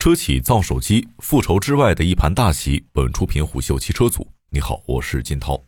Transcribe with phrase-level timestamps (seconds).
[0.00, 2.84] 车企造手机，复仇之外的一盘大棋。
[2.92, 5.60] 本出品虎嗅汽车组，你好，我是金涛。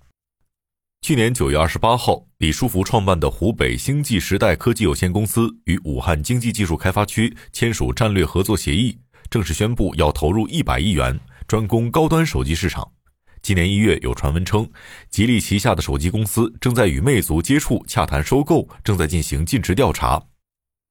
[1.02, 8.96] 去年九月二十八号，李书福创办的湖北星际时代科技有限公司与武汉经济技术开发区签署战略合作协议，
[9.28, 11.18] 正式宣布要投入一百亿元，
[11.48, 12.88] 专攻高端手机市场。
[13.42, 14.70] 今年一月，有传闻称，
[15.08, 20.22] 吉利旗下的手机公司正在与魅族接触洽谈收购，正在进行尽职调查。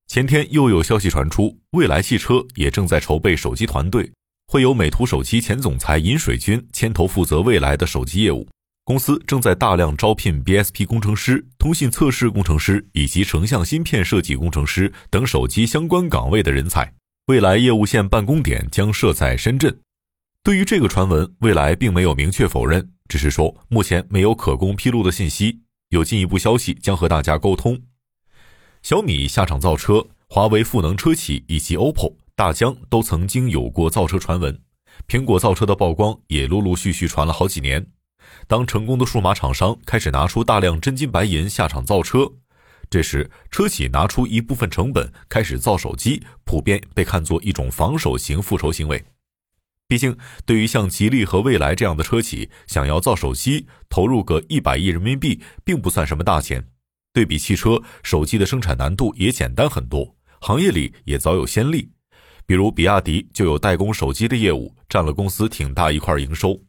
[0.10, 4.12] 前天又有消息传出，蔚来汽车也正在筹备手机团队，
[4.48, 8.48] 会由美图手机前总裁尹水军牵头负责未来的手机业务。
[8.84, 16.92] 公司正在大量招聘 BSP 工程师、通信测试工程师以及成像芯片设计工程师等手机相关岗位的人才。
[17.28, 19.80] 未来业务线办公点将设在深圳。
[20.44, 27.80] 对于这个传闻，蔚来并没有明确否认，只是说目前没有可供披露的信息，有进一步消息将和大家沟通。
[28.82, 34.58] 小米下场造车，华为赋能车企以及 OPPO、大疆都曾经有过造车传闻，
[35.08, 37.86] 苹果造车的曝光也陆陆续续传了好几年。
[38.48, 42.32] 当成功的数码厂商开始拿出大量真金白银下场造车，
[42.90, 49.04] 这时车企拿出一部分成本开始造手机，普遍被看作一种防守型复仇行为。
[49.88, 56.68] 毕竟，对于像吉利和蔚来这样的车企，想要造手机，投入个一百亿人民币，并不算什么大钱。
[57.12, 61.90] 对比汽车，手机的生产难度也简单很多，行业里也早有先例，
[62.46, 66.60] 比如比亚迪就有代工手机的业务，占了公司挺大一块营收。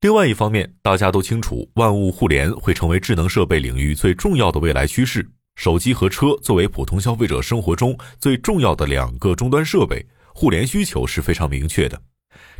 [0.00, 5.28] 另外一方面，大家都清楚，万物互联会成为智能设备领域最重要的未来趋势。
[5.56, 12.00] 手机和车作为普通消费者生活中最重要的两个终端设备，互联需求是非常明确的。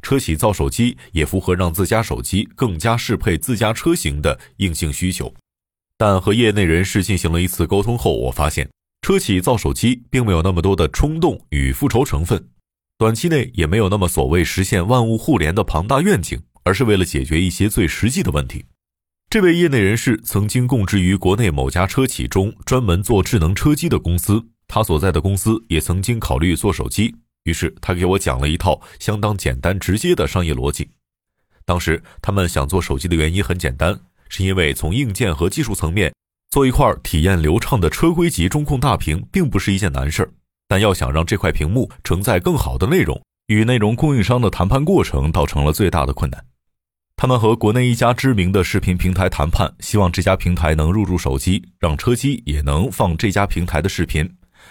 [0.03, 5.33] 车企造手机也符合让自家手机更加适配自家车型的硬性需求。
[5.99, 8.71] 但和业内人士进行了一次沟通后，我发现
[9.03, 12.49] 车企造手机并没有那么多的冲动与复仇成分，
[12.97, 16.41] 短期内也没有那么所谓实现万物互联的庞大愿景。
[16.65, 18.63] 而是为了解决一些最实际的问题。
[19.31, 27.17] 这位业内人士曾经供职于国内某家车企中专门做智能车机的公司，他所在的公司也曾经考虑做手机。
[27.45, 30.91] 于是他给我讲了一套相当简单直接的商业逻辑。
[31.65, 36.13] 当时他们想做手机的原因很简单，是因为从硬件和技术层面
[36.51, 40.31] 做一块体验流畅的车规级中控大屏，并不是一件难事儿。
[40.67, 46.45] 但要想让这块屏幕承载更好的内容，与内容供应商的谈判过程倒成了最大的困难。
[47.17, 54.31] 他们和国内一家知名的视频平台谈判，希望这家平台能入驻手机，让车机也能放这家平台的视频。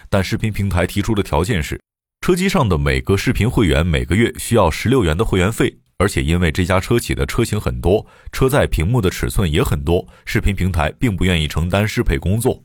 [0.09, 1.81] 但视频平台提出的条件是，
[2.22, 12.63] 车机上的每个视频会员每个月需要十六元的会员费，而且因为这家车企的车型很多，车载屏幕的尺寸也很多，视频平台并不愿意承担适配工作。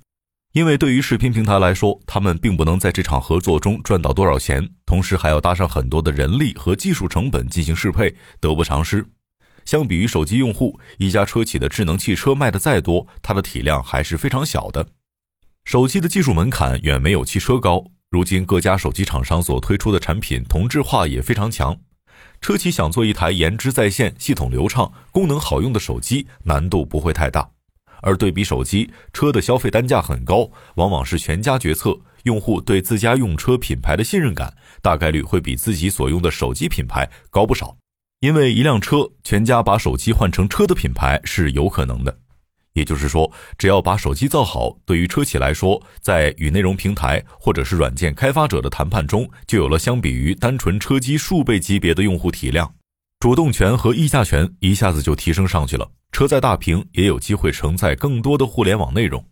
[0.52, 9.06] 因为对于视频平台来说，他们并不能在这场合作中赚到多少钱，同时还要搭上很多的人力和技术成本进行适配，得不偿失。
[9.64, 14.86] 相比于手机用户，一家车企的智能汽车卖的再多，它的体量还是非常小的。
[15.64, 21.78] 手机的技术门槛远没有汽车高，如今各家手机厂商所推出的产品同质化也非常强。
[22.42, 27.48] 车企想做一台颜值在线、系统流畅、功能好用的手机，难度不会太大。
[28.02, 34.52] 而对比手机，车的消费单价很高，往往是全家决策，用户对自家用车品牌的信任感，
[34.82, 37.76] 大概率会比自己所用的手机品牌高不少。
[38.18, 42.18] 因为一辆车，全家把手机换成车的品牌是有可能的，
[42.74, 52.74] 也就是说，只要把手机造好，对于车企来说，在与内容平台或者是软件开发者的谈判中，就有了相比于单纯车机数倍级别的用户体量，
[53.20, 55.90] 主动权和议价权一下子就提升上去了。
[56.12, 59.24] 车载大屏也有机会承载更多的互联网内容。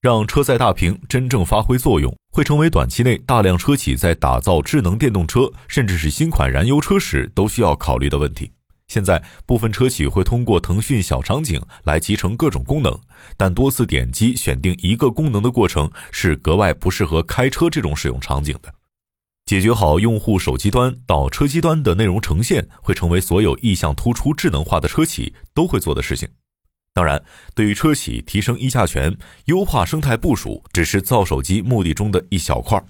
[0.00, 8.50] 让车载大屏真正发挥作用，会成为短期内大量车企在打造智能电动车，甚至是新款燃油车时都需要考虑的问题。
[8.92, 12.94] 现在，部分车企会通过腾讯小场景来集成各种功能，
[13.38, 18.74] 但多次点击选定一个功能的过程是格外不适合开车这种使用场景的。
[19.46, 26.28] 解决好用户手机端到车机端的内容呈现，会成为所有意向突出智能化的车企都会做的事情。
[26.92, 27.24] 当然，
[27.54, 32.84] 对于车企提升议价权、优化生态部署，只是造手机目的中的一小块。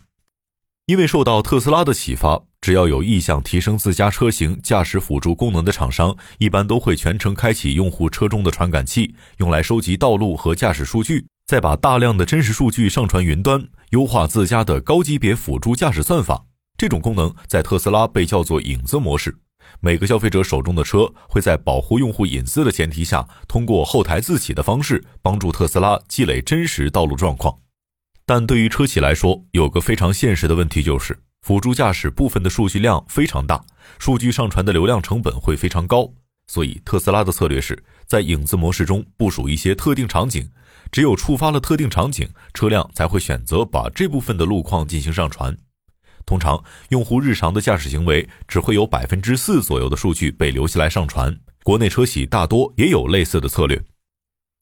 [0.87, 16.45] 因为受到特斯拉的启发，只要有意向提升自家车型驾驶辅助功能的厂商，一般都会全程开启用户车中的传感器，用来收集道路和驾驶数据，再把大量的真实数据上传云端，优化自家的高级别辅助驾驶算法。
[16.79, 19.37] 这种功能在特斯拉被叫做影子模式。
[19.81, 27.59] 每个消费者手中的车会在保护用户隐私的前提下，通过后台自启的方式帮助特斯拉积累真实道路状况。
[28.25, 33.61] 但对于车企来说，有个非常现实的问题就是，辅助驾驶部分的数据量非常大，
[33.99, 36.09] 数据上传的流量成本会非常高。
[36.47, 40.49] 所以，特斯拉的策略是在影子模式中部署一些特定场景，
[40.93, 45.57] 只有触发了特定场景，车辆才会选择把这部分的路况进行上传。
[46.25, 51.37] 通常，用户日常的驾驶行为只会有百分之四左右的数据被留下来上传。
[51.65, 53.83] 国内车企大多也有类似的策略。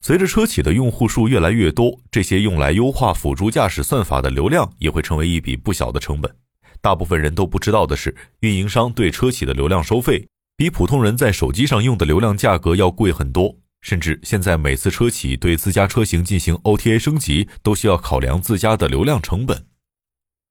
[0.03, 6.35] 随着车企的用户数越来越多，这些用来优化辅助驾驶算法的流量也会成为一笔不小的成本。
[6.81, 10.27] 大部分人都不知道的是，运营商对车企的流量收费。
[10.57, 19.65] 比普通人在手机上用的流量价格要贵很多，甚至现在每次车企对自家车型进行 OTA 升级，都需要考量自家的流量成本。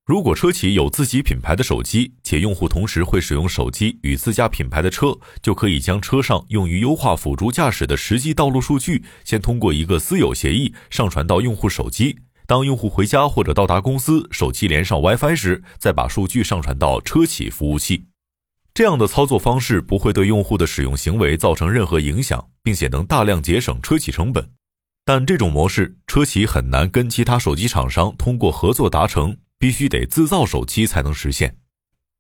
[0.07, 12.19] 如果车企有自己品牌的手机，且用户同时会使用手机与自家品牌的车，就可以将车上用于优化辅助驾驶的实际道路数据，先通过一个私有协议上传到用户手机。
[12.51, 18.07] 当用户回家或者到达公司，手机连上 WiFi 时，再把数据上传到车企服务器。
[18.75, 24.51] 这样的操作方式不会对用户的使用行为造成任何影响，并且能大量节省车企成本。
[25.05, 31.57] 但这种模式，车企很难跟其他手机厂商通过合作达成，必须得自造手机才能实现。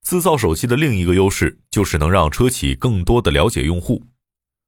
[0.00, 4.04] 自造手机的另一个优势就是能让车企更多的了解用户。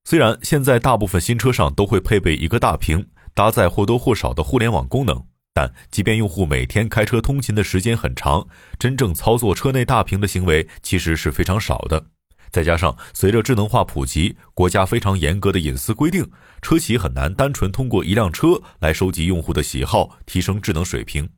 [0.02, 5.24] 虽然现在大部分新车上都会配备一个大屏，搭载或多或少的互联网功能。
[5.54, 8.46] 但即便用户每天开车通勤的时间很长，
[8.78, 12.06] 真正操作车内大屏的行为其实是非常少的。
[12.50, 21.28] 再加上随着智能化普及，国家非常严格的隐私规定，车企很难单纯通过一辆车来收集用户的喜好，提升智能水平。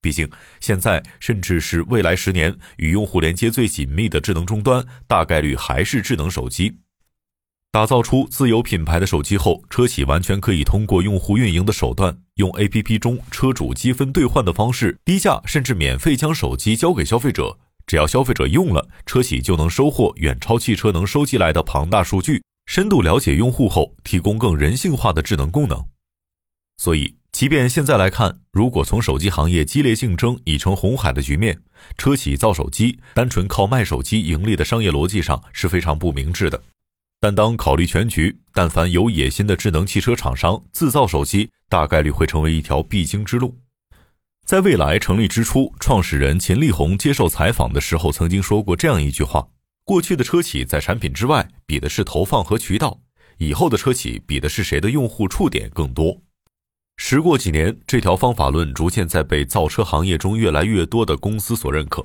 [0.00, 0.30] 毕竟
[0.60, 6.78] 现在甚至是未来十年，与用户连接最紧密的智能终端，大概率还是智能手机。
[7.74, 17.58] 打造出自有品牌的手机后，车企完全可以通过用户运营的手段，用 APP 中车主积分兑换的方式，低价甚至免费将手机交给消费者。
[17.84, 25.84] 只要消费者用了，车企就能收获远超汽车能收集来的庞大数据，深度了解用户后，提供更人性化的智能功能。
[26.76, 31.60] 所以，即便现在来看，如果从手机行业激烈竞争已成红海的局面，
[31.98, 36.62] 车企造手机，单纯靠卖手机盈利的商业逻辑上是非常不明智的。
[37.24, 43.56] 但当考虑全局，但凡有野心的智能汽车厂商自造手机，大概率会成为一条必经之路。
[44.44, 49.48] 在未来成立之初，创始人秦力红接受采访的时候曾经说过这样一句话：
[49.86, 53.00] 过去的车企在产品之外比的是投放和渠道，
[53.38, 56.20] 以后的车企比的是谁的用户触点更多。
[56.98, 62.04] 时过几年，这条方法论逐渐在被造车行业中越来越多的公司所认可。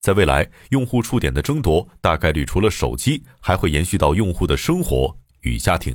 [0.00, 5.94] 在未来，用户触点的争夺大概率除了手机，还会延续到用户的生活与家庭。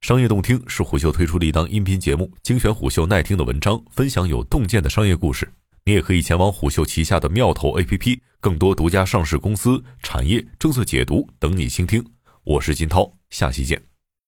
[0.00, 5.52] 商业洞听是虎嗅推出的一档音频节目，精选虎嗅耐听的文章，分享有洞见的商业故事。
[5.84, 12.04] 你也可以前往虎嗅旗下的妙投 APP，更多独家上市公司、产业政策解读等你倾听。
[12.44, 13.91] 我是金涛，下期见。